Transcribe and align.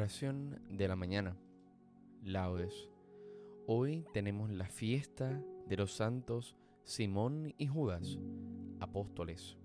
Oración 0.00 0.58
de 0.70 0.88
la 0.88 0.96
mañana. 0.96 1.36
Laudes. 2.24 2.88
Hoy 3.66 4.06
tenemos 4.14 4.48
la 4.48 4.64
fiesta 4.64 5.44
de 5.68 5.76
los 5.76 5.92
santos 5.92 6.56
Simón 6.84 7.52
y 7.58 7.66
Judas, 7.66 8.18
apóstoles. 8.80 9.58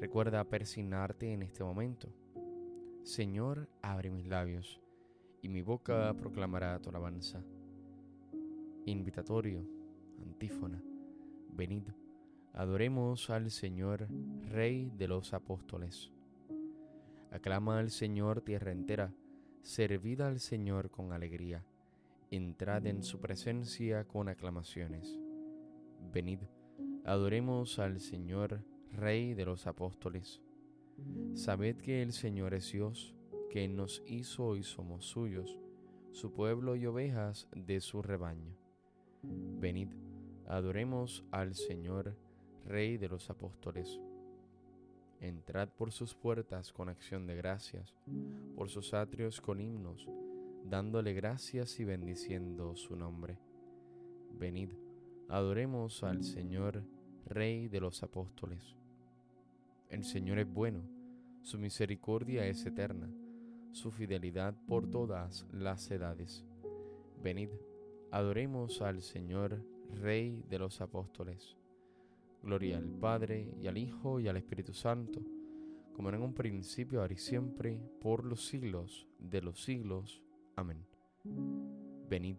Recuerda 0.00 0.42
persignarte 0.42 1.32
en 1.32 1.42
este 1.42 1.62
momento. 1.62 2.08
Señor, 3.04 3.68
abre 3.80 4.10
mis 4.10 4.26
labios, 4.26 4.80
y 5.40 5.48
mi 5.48 5.62
boca 5.62 6.12
proclamará 6.14 6.76
tu 6.80 6.90
alabanza. 6.90 7.44
Invitatorio, 8.86 9.64
antífona, 10.20 10.82
venid, 11.52 11.84
adoremos 12.54 13.30
al 13.30 13.52
Señor, 13.52 14.08
Rey 14.50 14.90
de 14.96 15.06
los 15.06 15.32
apóstoles. 15.32 16.10
Aclama 17.32 17.78
al 17.78 17.90
Señor 17.90 18.42
tierra 18.42 18.72
entera, 18.72 19.14
servid 19.62 20.20
al 20.20 20.38
Señor 20.38 20.90
con 20.90 21.14
alegría, 21.14 21.64
entrad 22.30 22.86
en 22.86 23.02
su 23.02 23.20
presencia 23.20 24.06
con 24.06 24.28
aclamaciones. 24.28 25.18
Venid, 26.12 26.40
adoremos 27.06 27.78
al 27.78 28.00
Señor, 28.00 28.62
Rey 28.90 29.32
de 29.32 29.46
los 29.46 29.66
apóstoles. 29.66 30.42
Sabed 31.32 31.78
que 31.78 32.02
el 32.02 32.12
Señor 32.12 32.52
es 32.52 32.70
Dios, 32.70 33.14
que 33.48 33.66
nos 33.66 34.02
hizo 34.06 34.54
y 34.56 34.62
somos 34.62 35.06
suyos, 35.06 35.58
su 36.10 36.34
pueblo 36.34 36.76
y 36.76 36.84
ovejas 36.84 37.48
de 37.56 37.80
su 37.80 38.02
rebaño. 38.02 38.54
Venid, 39.22 39.88
adoremos 40.46 41.24
al 41.30 41.54
Señor, 41.54 42.14
Rey 42.66 42.98
de 42.98 43.08
los 43.08 43.30
apóstoles. 43.30 43.98
Entrad 45.22 45.68
por 45.68 45.92
sus 45.92 46.16
puertas 46.16 46.72
con 46.72 46.88
acción 46.88 47.28
de 47.28 47.36
gracias, 47.36 47.94
por 48.56 48.68
sus 48.68 48.92
atrios 48.92 49.40
con 49.40 49.60
himnos, 49.60 50.08
dándole 50.68 51.12
gracias 51.12 51.78
y 51.78 51.84
bendiciendo 51.84 52.74
su 52.74 52.96
nombre. 52.96 53.38
Venid, 54.32 54.70
adoremos 55.28 56.02
al 56.02 56.24
Señor, 56.24 56.82
Rey 57.24 57.68
de 57.68 57.78
los 57.78 58.02
apóstoles. 58.02 58.74
El 59.90 60.02
Señor 60.02 60.40
es 60.40 60.52
bueno, 60.52 60.80
su 61.42 61.56
misericordia 61.56 62.44
es 62.46 62.66
eterna, 62.66 63.08
su 63.70 63.92
fidelidad 63.92 64.56
por 64.66 64.90
todas 64.90 65.46
las 65.52 65.88
edades. 65.92 66.44
Venid, 67.22 67.50
adoremos 68.10 68.82
al 68.82 69.02
Señor, 69.02 69.64
Rey 69.94 70.42
de 70.50 70.58
los 70.58 70.80
apóstoles. 70.80 71.56
Gloria 72.42 72.76
al 72.76 72.88
Padre, 72.88 73.54
y 73.60 73.68
al 73.68 73.78
Hijo, 73.78 74.18
y 74.18 74.26
al 74.26 74.36
Espíritu 74.36 74.74
Santo, 74.74 75.20
como 75.94 76.08
en 76.08 76.20
un 76.20 76.34
principio, 76.34 77.00
ahora 77.00 77.12
y 77.12 77.16
siempre, 77.16 77.80
por 78.00 78.24
los 78.24 78.46
siglos 78.46 79.06
de 79.20 79.40
los 79.42 79.62
siglos. 79.62 80.20
Amén. 80.56 80.84
Venid, 82.08 82.38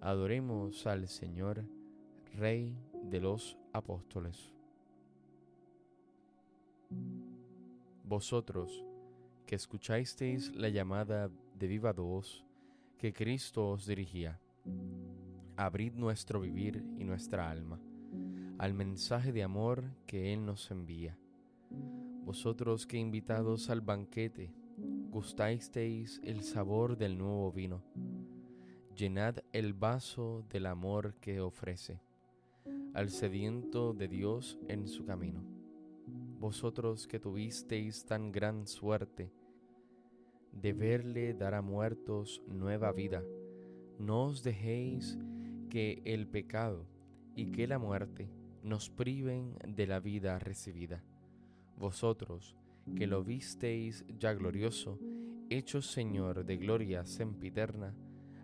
adoremos 0.00 0.86
al 0.86 1.06
Señor, 1.06 1.64
Rey 2.34 2.74
de 3.02 3.20
los 3.20 3.58
apóstoles. 3.72 4.52
Vosotros, 8.04 8.84
que 9.46 9.54
escuchasteis 9.54 10.54
la 10.54 10.70
llamada 10.70 11.30
de 11.58 11.66
viva 11.66 11.92
voz 11.92 12.44
que 12.98 13.12
Cristo 13.12 13.70
os 13.70 13.86
dirigía, 13.86 14.40
abrid 15.56 15.92
nuestro 15.92 16.40
vivir 16.40 16.82
y 16.98 17.04
nuestra 17.04 17.50
alma 17.50 17.78
al 18.58 18.72
mensaje 18.72 19.32
de 19.32 19.42
amor 19.42 19.84
que 20.06 20.32
Él 20.32 20.46
nos 20.46 20.70
envía. 20.70 21.18
Vosotros 22.24 22.86
que 22.86 22.96
invitados 22.96 23.68
al 23.70 23.82
banquete 23.82 24.54
gustasteis 25.10 26.20
el 26.24 26.42
sabor 26.42 26.96
del 26.96 27.18
nuevo 27.18 27.52
vino, 27.52 27.82
llenad 28.94 29.38
el 29.52 29.74
vaso 29.74 30.44
del 30.50 30.66
amor 30.66 31.14
que 31.20 31.40
ofrece 31.40 32.00
al 32.94 33.10
sediento 33.10 33.92
de 33.92 34.08
Dios 34.08 34.58
en 34.68 34.88
su 34.88 35.04
camino. 35.04 35.42
Vosotros 36.38 37.06
que 37.06 37.20
tuvisteis 37.20 38.06
tan 38.06 38.32
gran 38.32 38.66
suerte 38.66 39.30
de 40.52 40.72
verle 40.72 41.34
dar 41.34 41.54
a 41.54 41.60
muertos 41.60 42.42
nueva 42.46 42.92
vida, 42.92 43.22
no 43.98 44.24
os 44.24 44.42
dejéis 44.42 45.18
que 45.68 46.00
el 46.06 46.26
pecado 46.26 46.86
y 47.34 47.52
que 47.52 47.66
la 47.66 47.78
muerte 47.78 48.30
nos 48.66 48.90
priven 48.90 49.56
de 49.64 49.86
la 49.86 50.00
vida 50.00 50.40
recibida. 50.40 51.00
Vosotros, 51.78 52.56
que 52.96 53.06
lo 53.06 53.22
visteis 53.22 54.04
ya 54.18 54.34
glorioso, 54.34 54.98
hecho 55.50 55.80
Señor 55.80 56.44
de 56.44 56.56
gloria 56.56 57.06
sempiterna, 57.06 57.94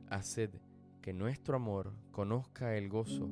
haced 0.08 0.50
que 1.00 1.12
nuestro 1.12 1.56
amor 1.56 1.92
conozca 2.12 2.76
el 2.76 2.88
gozo 2.88 3.30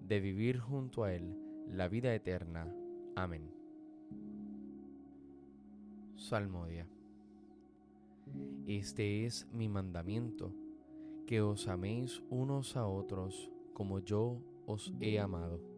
de 0.00 0.20
vivir 0.20 0.60
junto 0.60 1.02
a 1.02 1.12
Él 1.12 1.36
la 1.66 1.88
vida 1.88 2.14
eterna. 2.14 2.72
Amén. 3.16 3.50
Salmodia. 6.14 6.86
Este 8.68 9.26
es 9.26 9.48
mi 9.52 9.68
mandamiento, 9.68 10.54
que 11.26 11.40
os 11.40 11.66
améis 11.66 12.22
unos 12.30 12.76
a 12.76 12.86
otros 12.86 13.50
como 13.74 13.98
yo 13.98 14.40
os 14.66 14.92
he 15.00 15.18
amado. 15.18 15.77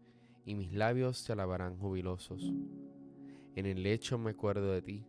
y 0.45 0.55
mis 0.55 0.73
labios 0.73 1.23
te 1.23 1.33
alabarán 1.33 1.77
jubilosos. 1.77 2.53
En 3.55 3.65
el 3.65 3.83
lecho 3.83 4.17
me 4.17 4.31
acuerdo 4.31 4.71
de 4.71 4.81
ti, 4.81 5.05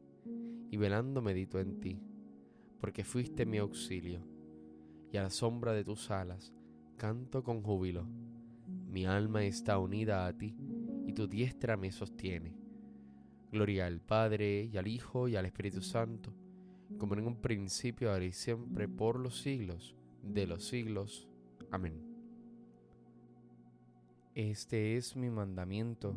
y 0.70 0.76
velando 0.76 1.22
medito 1.22 1.60
en 1.60 1.80
ti, 1.80 2.00
porque 2.80 3.04
fuiste 3.04 3.46
mi 3.46 3.58
auxilio, 3.58 4.26
y 5.12 5.16
a 5.16 5.22
la 5.22 5.30
sombra 5.30 5.72
de 5.72 5.84
tus 5.84 6.10
alas 6.10 6.52
canto 6.96 7.42
con 7.42 7.62
júbilo. 7.62 8.06
Mi 8.88 9.06
alma 9.06 9.44
está 9.44 9.78
unida 9.78 10.26
a 10.26 10.36
ti, 10.36 10.56
y 11.06 11.12
tu 11.12 11.26
diestra 11.26 11.76
me 11.76 11.90
sostiene. 11.90 12.56
Gloria 13.50 13.86
al 13.86 14.00
Padre, 14.00 14.70
y 14.72 14.76
al 14.76 14.86
Hijo, 14.86 15.28
y 15.28 15.36
al 15.36 15.46
Espíritu 15.46 15.82
Santo, 15.82 16.32
como 16.98 17.14
en 17.14 17.26
un 17.26 17.40
principio, 17.40 18.12
ahora 18.12 18.24
y 18.24 18.32
siempre, 18.32 18.88
por 18.88 19.18
los 19.18 19.40
siglos 19.40 19.96
de 20.22 20.46
los 20.46 20.64
siglos. 20.64 21.28
Amén. 21.70 22.11
Este 24.34 24.96
es 24.96 25.14
mi 25.14 25.28
mandamiento, 25.28 26.14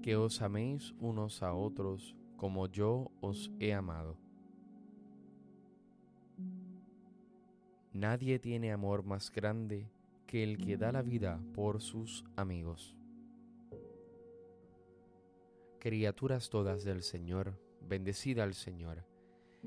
que 0.00 0.14
os 0.14 0.42
améis 0.42 0.94
unos 1.00 1.42
a 1.42 1.54
otros 1.54 2.14
como 2.36 2.68
yo 2.68 3.10
os 3.20 3.50
he 3.58 3.74
amado. 3.74 4.16
Nadie 7.92 8.38
tiene 8.38 8.70
amor 8.70 9.02
más 9.02 9.32
grande 9.32 9.90
que 10.28 10.44
el 10.44 10.58
que 10.58 10.76
da 10.76 10.92
la 10.92 11.02
vida 11.02 11.40
por 11.52 11.80
sus 11.80 12.24
amigos. 12.36 12.94
Criaturas 15.80 16.50
todas 16.50 16.84
del 16.84 17.02
Señor, 17.02 17.58
bendecida 17.80 18.44
al 18.44 18.54
Señor, 18.54 19.04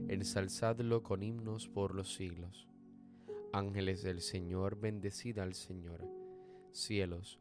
ensalzadlo 0.07 1.03
con 1.03 1.23
himnos 1.23 1.67
por 1.67 1.93
los 1.93 2.13
siglos. 2.13 2.69
Ángeles 3.51 4.01
del 4.01 4.21
Señor, 4.21 4.79
bendecida 4.79 5.43
al 5.43 5.55
Señor. 5.55 6.07
Cielos, 6.71 7.40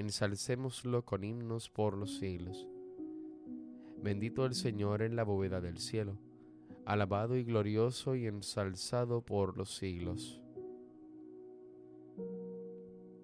Ensalcémoslo 0.00 1.04
con 1.04 1.24
himnos 1.24 1.68
por 1.68 1.94
los 1.94 2.16
siglos. 2.16 2.66
Bendito 4.02 4.46
el 4.46 4.54
Señor 4.54 5.02
en 5.02 5.14
la 5.14 5.24
bóveda 5.24 5.60
del 5.60 5.76
cielo 5.76 6.16
alabado 6.86 7.36
y 7.36 7.44
glorioso 7.44 8.16
y 8.16 8.26
ensalzado 8.26 9.20
por 9.20 9.58
los 9.58 9.76
siglos. 9.76 10.40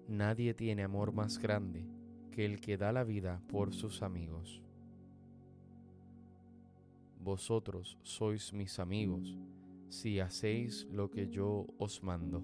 Nadie 0.07 0.53
tiene 0.53 0.83
amor 0.83 1.13
más 1.13 1.39
grande 1.39 1.83
que 2.29 2.45
el 2.45 2.61
que 2.61 2.77
da 2.77 2.91
la 2.91 3.03
vida 3.03 3.41
por 3.47 3.73
sus 3.73 4.03
amigos. 4.03 4.61
Vosotros 7.19 7.97
sois 8.03 8.53
mis 8.53 8.77
amigos 8.77 9.35
si 9.89 10.19
hacéis 10.19 10.85
lo 10.91 11.09
que 11.09 11.27
yo 11.27 11.65
os 11.79 12.03
mando. 12.03 12.43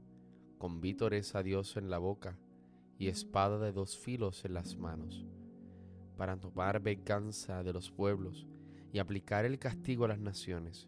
con 0.61 0.79
vítores 0.79 1.33
a 1.33 1.41
Dios 1.41 1.75
en 1.75 1.89
la 1.89 1.97
boca 1.97 2.37
y 2.99 3.07
espada 3.07 3.57
de 3.57 3.71
dos 3.71 3.97
filos 3.97 4.45
en 4.45 4.53
las 4.53 4.77
manos 4.77 5.25
para 6.17 6.39
tomar 6.39 6.79
venganza 6.79 7.63
de 7.63 7.73
los 7.73 7.89
pueblos 7.89 8.45
y 8.93 8.99
aplicar 8.99 9.43
el 9.45 9.57
castigo 9.57 10.05
a 10.05 10.09
las 10.09 10.19
naciones, 10.19 10.87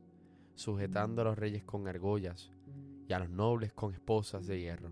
sujetando 0.54 1.24
a 1.24 1.26
los 1.26 1.40
reyes 1.40 1.64
con 1.64 1.88
argollas 1.88 2.52
y 3.08 3.14
a 3.14 3.18
los 3.18 3.32
nobles 3.32 3.74
con 3.74 3.96
esposas 3.96 4.46
de 4.46 4.60
hierro. 4.60 4.92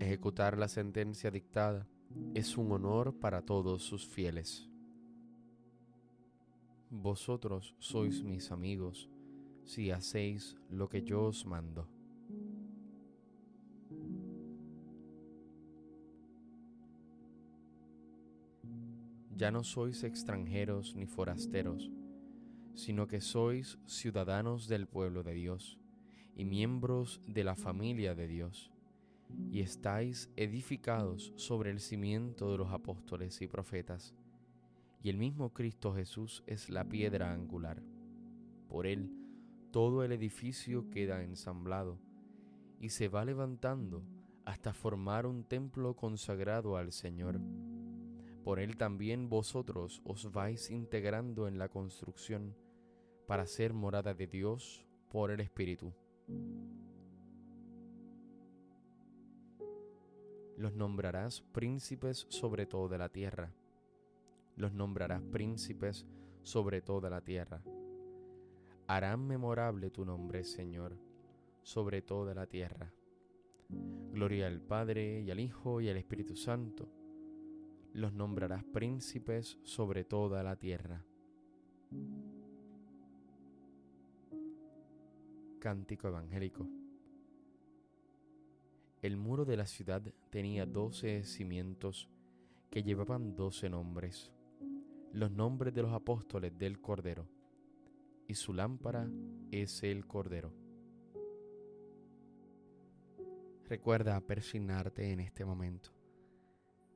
Ejecutar 0.00 0.58
la 0.58 0.66
sentencia 0.66 1.30
dictada 1.30 1.86
es 2.34 2.58
un 2.58 2.72
honor 2.72 3.20
para 3.20 3.42
todos 3.42 3.84
sus 3.84 4.08
fieles. 4.08 4.68
Vosotros 6.90 7.76
sois 7.78 8.24
mis 8.24 8.50
amigos 8.50 9.08
si 9.62 9.92
hacéis 9.92 10.56
lo 10.68 10.88
que 10.88 11.04
yo 11.04 11.26
os 11.26 11.46
mando. 11.46 11.88
Ya 19.38 19.52
no 19.52 19.62
sois 19.62 20.02
extranjeros 20.02 20.96
ni 20.96 21.06
forasteros, 21.06 21.92
sino 22.74 23.06
que 23.06 23.20
sois 23.20 23.78
ciudadanos 23.86 24.66
del 24.66 24.88
pueblo 24.88 25.22
de 25.22 25.32
Dios 25.34 25.78
y 26.34 26.44
miembros 26.44 27.22
de 27.24 27.44
la 27.44 27.54
familia 27.54 28.16
de 28.16 28.26
Dios, 28.26 28.72
y 29.52 29.60
estáis 29.60 30.28
edificados 30.34 31.32
sobre 31.36 31.70
el 31.70 31.78
cimiento 31.78 32.50
de 32.50 32.58
los 32.58 32.72
apóstoles 32.72 33.40
y 33.40 33.46
profetas, 33.46 34.12
y 35.04 35.08
el 35.08 35.16
mismo 35.16 35.52
Cristo 35.52 35.94
Jesús 35.94 36.42
es 36.48 36.68
la 36.68 36.84
piedra 36.84 37.32
angular. 37.32 37.80
Por 38.68 38.88
él 38.88 39.08
todo 39.70 40.02
el 40.02 40.10
edificio 40.10 40.90
queda 40.90 41.22
ensamblado 41.22 42.00
y 42.80 42.88
se 42.88 43.06
va 43.06 43.24
levantando 43.24 44.02
hasta 44.44 44.72
formar 44.72 45.26
un 45.26 45.44
templo 45.44 45.94
consagrado 45.94 46.76
al 46.76 46.90
Señor 46.90 47.40
por 48.48 48.60
él 48.60 48.78
también 48.78 49.28
vosotros 49.28 50.00
os 50.06 50.32
vais 50.32 50.70
integrando 50.70 51.48
en 51.48 51.58
la 51.58 51.68
construcción 51.68 52.56
para 53.26 53.46
ser 53.46 53.74
morada 53.74 54.14
de 54.14 54.26
Dios 54.26 54.86
por 55.10 55.30
el 55.30 55.40
Espíritu. 55.40 55.92
Los 60.56 60.72
nombrarás 60.72 61.42
príncipes 61.42 62.24
sobre 62.30 62.64
toda 62.64 62.96
la 62.96 63.10
tierra. 63.10 63.52
Los 64.56 64.72
nombrarás 64.72 65.20
príncipes 65.24 66.06
sobre 66.42 66.80
toda 66.80 67.10
la 67.10 67.20
tierra. 67.20 67.62
Harán 68.86 69.26
memorable 69.26 69.90
tu 69.90 70.06
nombre, 70.06 70.42
Señor, 70.44 70.96
sobre 71.62 72.00
toda 72.00 72.32
la 72.32 72.46
tierra. 72.46 72.94
Gloria 73.68 74.46
al 74.46 74.62
Padre 74.62 75.20
y 75.20 75.30
al 75.30 75.38
Hijo 75.38 75.82
y 75.82 75.90
al 75.90 75.98
Espíritu 75.98 76.34
Santo 76.34 76.97
los 77.98 78.12
nombrarás 78.12 78.62
príncipes 78.64 79.58
sobre 79.64 80.04
toda 80.04 80.42
la 80.44 80.54
tierra. 80.56 81.04
Cántico 85.58 86.06
evangélico. 86.06 86.68
El 89.02 89.16
muro 89.16 89.44
de 89.44 89.56
la 89.56 89.66
ciudad 89.66 90.02
tenía 90.30 90.64
doce 90.64 91.24
cimientos 91.24 92.08
que 92.70 92.84
llevaban 92.84 93.34
doce 93.34 93.68
nombres, 93.68 94.32
los 95.12 95.32
nombres 95.32 95.74
de 95.74 95.82
los 95.82 95.92
apóstoles 95.92 96.56
del 96.56 96.80
Cordero, 96.80 97.28
y 98.28 98.34
su 98.34 98.54
lámpara 98.54 99.08
es 99.50 99.82
el 99.82 100.06
Cordero. 100.06 100.52
Recuerda 103.64 104.20
persignarte 104.20 105.10
en 105.10 105.20
este 105.20 105.44
momento. 105.44 105.97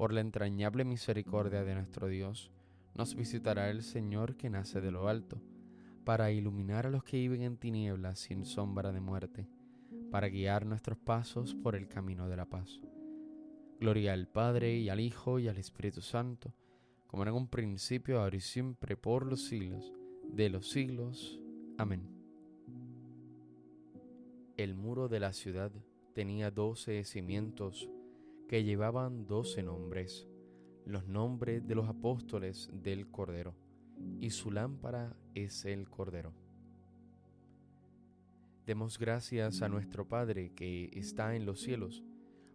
Por 0.00 0.14
la 0.14 0.22
entrañable 0.22 0.86
misericordia 0.86 1.62
de 1.62 1.74
nuestro 1.74 2.08
Dios, 2.08 2.50
nos 2.94 3.14
visitará 3.14 3.68
el 3.68 3.82
Señor 3.82 4.34
que 4.34 4.48
nace 4.48 4.80
de 4.80 4.90
lo 4.90 5.08
alto, 5.08 5.42
para 6.04 6.32
iluminar 6.32 6.86
a 6.86 6.90
los 6.90 7.04
que 7.04 7.18
viven 7.18 7.42
en 7.42 7.58
tinieblas 7.58 8.18
sin 8.18 8.46
sombra 8.46 8.92
de 8.92 9.00
muerte, 9.02 9.46
para 10.10 10.30
guiar 10.30 10.64
nuestros 10.64 10.96
pasos 10.96 11.54
por 11.54 11.76
el 11.76 11.86
camino 11.86 12.30
de 12.30 12.36
la 12.38 12.46
paz. 12.46 12.80
Gloria 13.78 14.14
al 14.14 14.26
Padre 14.26 14.78
y 14.78 14.88
al 14.88 15.00
Hijo 15.00 15.38
y 15.38 15.48
al 15.48 15.58
Espíritu 15.58 16.00
Santo, 16.00 16.54
como 17.06 17.24
en 17.24 17.34
un 17.34 17.48
principio, 17.48 18.22
ahora 18.22 18.36
y 18.36 18.40
siempre, 18.40 18.96
por 18.96 19.26
los 19.26 19.44
siglos 19.48 19.92
de 20.32 20.48
los 20.48 20.70
siglos. 20.70 21.38
Amén. 21.76 22.08
El 24.56 24.76
muro 24.76 25.08
de 25.08 25.20
la 25.20 25.34
ciudad 25.34 25.70
tenía 26.14 26.50
doce 26.50 27.04
cimientos 27.04 27.90
que 28.50 28.64
llevaban 28.64 29.28
doce 29.28 29.62
nombres 29.62 30.26
los 30.84 31.06
nombres 31.06 31.64
de 31.68 31.76
los 31.76 31.88
apóstoles 31.88 32.68
del 32.72 33.08
Cordero, 33.08 33.54
y 34.18 34.30
su 34.30 34.50
lámpara 34.50 35.16
es 35.36 35.64
el 35.64 35.88
Cordero. 35.88 36.32
Demos 38.66 38.98
gracias 38.98 39.62
a 39.62 39.68
nuestro 39.68 40.08
Padre 40.08 40.50
que 40.56 40.90
está 40.94 41.36
en 41.36 41.46
los 41.46 41.60
cielos, 41.60 42.02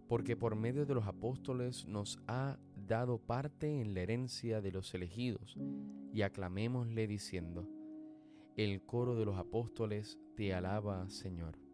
porque 0.09 0.35
por 0.35 0.57
medio 0.57 0.85
de 0.85 0.95
los 0.95 1.07
apóstoles 1.07 1.85
nos 1.85 2.19
ha 2.27 2.59
dado 2.75 3.17
parte 3.17 3.79
en 3.79 3.93
la 3.93 4.01
herencia 4.01 4.59
de 4.59 4.73
los 4.73 4.93
elegidos, 4.93 5.55
y 6.11 6.23
aclamémosle 6.23 7.07
diciendo, 7.07 7.69
el 8.57 8.81
coro 8.81 9.15
de 9.15 9.23
los 9.23 9.37
apóstoles 9.37 10.19
te 10.35 10.53
alaba, 10.53 11.09
Señor. 11.09 11.64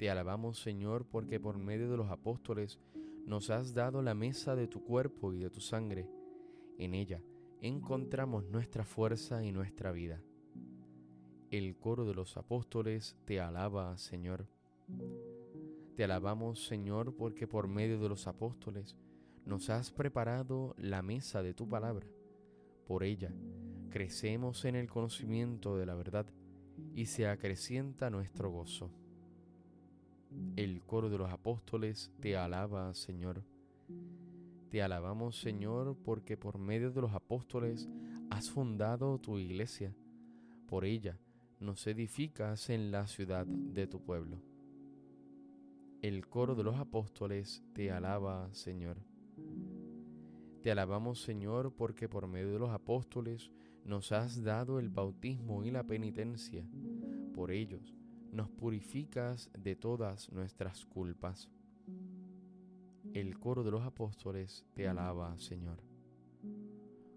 Te 0.00 0.08
alabamos, 0.08 0.58
Señor, 0.58 1.04
porque 1.04 1.38
por 1.38 1.58
medio 1.58 1.90
de 1.90 1.98
los 1.98 2.08
apóstoles 2.08 2.80
nos 3.26 3.50
has 3.50 3.74
dado 3.74 4.00
la 4.00 4.14
mesa 4.14 4.56
de 4.56 4.66
tu 4.66 4.82
cuerpo 4.82 5.34
y 5.34 5.38
de 5.38 5.50
tu 5.50 5.60
sangre. 5.60 6.08
En 6.78 6.94
ella 6.94 7.22
encontramos 7.60 8.46
nuestra 8.46 8.86
fuerza 8.86 9.44
y 9.44 9.52
nuestra 9.52 9.92
vida. 9.92 10.22
El 11.50 11.76
coro 11.76 12.06
de 12.06 12.14
los 12.14 12.38
apóstoles 12.38 13.18
te 13.26 13.42
alaba, 13.42 13.94
Señor. 13.98 14.46
Te 15.96 16.04
alabamos, 16.04 16.64
Señor, 16.64 17.14
porque 17.14 17.46
por 17.46 17.68
medio 17.68 18.00
de 18.00 18.08
los 18.08 18.26
apóstoles 18.26 18.96
nos 19.44 19.68
has 19.68 19.90
preparado 19.90 20.74
la 20.78 21.02
mesa 21.02 21.42
de 21.42 21.52
tu 21.52 21.68
palabra. 21.68 22.06
Por 22.86 23.04
ella 23.04 23.34
crecemos 23.90 24.64
en 24.64 24.76
el 24.76 24.88
conocimiento 24.88 25.76
de 25.76 25.84
la 25.84 25.94
verdad 25.94 26.24
y 26.94 27.04
se 27.04 27.28
acrecienta 27.28 28.08
nuestro 28.08 28.50
gozo. 28.50 28.90
El 30.56 30.82
coro 30.82 31.10
de 31.10 31.18
los 31.18 31.30
apóstoles 31.30 32.12
te 32.20 32.36
alaba, 32.36 32.94
Señor. 32.94 33.42
Te 34.70 34.82
alabamos, 34.82 35.40
Señor, 35.40 35.96
porque 36.04 36.36
por 36.36 36.58
medio 36.58 36.92
de 36.92 37.00
los 37.00 37.12
apóstoles 37.12 37.88
has 38.30 38.50
fundado 38.50 39.18
tu 39.18 39.38
iglesia. 39.38 39.94
Por 40.68 40.84
ella 40.84 41.18
nos 41.58 41.86
edificas 41.86 42.70
en 42.70 42.92
la 42.92 43.06
ciudad 43.06 43.46
de 43.46 43.86
tu 43.86 44.00
pueblo. 44.00 44.40
El 46.02 46.26
coro 46.28 46.54
de 46.54 46.62
los 46.62 46.76
apóstoles 46.76 47.62
te 47.72 47.90
alaba, 47.90 48.48
Señor. 48.52 48.98
Te 50.62 50.70
alabamos, 50.70 51.20
Señor, 51.22 51.72
porque 51.74 52.08
por 52.08 52.28
medio 52.28 52.52
de 52.52 52.58
los 52.58 52.70
apóstoles 52.70 53.50
nos 53.84 54.12
has 54.12 54.42
dado 54.42 54.78
el 54.78 54.90
bautismo 54.90 55.64
y 55.64 55.70
la 55.70 55.82
penitencia. 55.82 56.64
Por 57.34 57.50
ellos 57.50 57.94
nos 58.32 58.48
purificas 58.48 59.50
de 59.58 59.76
todas 59.76 60.30
nuestras 60.30 60.86
culpas. 60.86 61.50
El 63.12 63.38
coro 63.38 63.64
de 63.64 63.72
los 63.72 63.82
apóstoles 63.82 64.64
te 64.74 64.88
alaba, 64.88 65.36
Señor. 65.38 65.82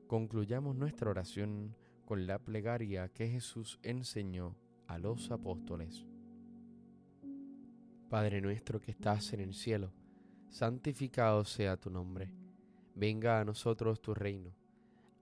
Concluyamos 0.08 0.76
nuestra 0.76 1.12
oración 1.12 1.76
con 2.06 2.26
la 2.26 2.40
plegaria 2.40 3.10
que 3.10 3.30
Jesús 3.30 3.80
enseñó 3.84 4.56
a 4.88 4.98
los 4.98 5.32
apóstoles. 5.32 6.06
Padre 8.10 8.42
nuestro 8.42 8.80
que 8.80 8.92
estás 8.92 9.34
en 9.34 9.40
el 9.40 9.54
cielo, 9.54 9.94
santificado 10.50 11.46
sea 11.46 11.78
tu 11.78 11.90
nombre. 11.90 12.34
Venga 12.96 13.40
a 13.40 13.46
nosotros 13.46 14.02
tu 14.02 14.14
reino. 14.14 14.56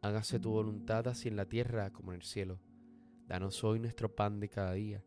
Hágase 0.02 0.40
tu 0.40 0.52
voluntad 0.52 1.08
así 1.08 1.28
en 1.28 1.36
la 1.36 1.46
tierra 1.46 1.92
como 1.92 2.12
en 2.12 2.18
el 2.18 2.24
cielo. 2.24 2.60
Danos 3.28 3.64
hoy 3.64 3.80
nuestro 3.80 4.14
pan 4.14 4.40
de 4.40 4.50
cada 4.50 4.74
día 4.74 5.04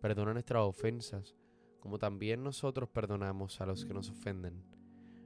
Perdona 0.00 0.32
nuestras 0.32 0.62
ofensas, 0.62 1.36
como 1.78 1.98
también 1.98 2.42
nosotros 2.42 2.88
perdonamos 2.88 3.60
a 3.60 3.66
los 3.66 3.84
que 3.84 3.92
nos 3.92 4.08
ofenden. 4.08 4.64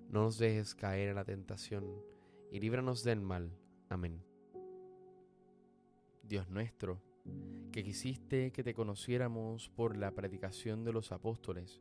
No 0.09 0.23
nos 0.23 0.39
dejes 0.39 0.75
caer 0.75 1.11
en 1.11 1.15
la 1.15 1.25
tentación, 1.25 1.85
y 2.51 2.59
líbranos 2.59 3.05
del 3.05 3.21
mal. 3.21 3.57
Amén. 3.89 4.21
Dios 6.25 6.49
nuestro, 6.49 7.01
que 7.71 7.85
quisiste 7.85 8.51
que 8.51 8.65
te 8.65 8.75
conociéramos 8.75 9.69
por 9.69 9.97
la 9.97 10.13
predicación 10.13 10.85
de 10.85 10.93
los 10.93 11.13
apóstoles, 11.13 11.81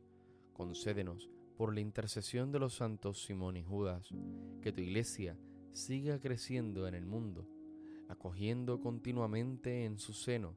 concédenos, 0.52 1.30
por 1.56 1.74
la 1.74 1.80
intercesión 1.80 2.52
de 2.52 2.60
los 2.60 2.74
santos 2.74 3.24
Simón 3.24 3.56
y 3.56 3.64
Judas, 3.64 4.08
que 4.62 4.72
tu 4.72 4.80
iglesia 4.80 5.36
siga 5.72 6.20
creciendo 6.20 6.86
en 6.86 6.94
el 6.94 7.06
mundo, 7.06 7.48
acogiendo 8.08 8.80
continuamente 8.80 9.84
en 9.84 9.98
su 9.98 10.12
seno 10.12 10.56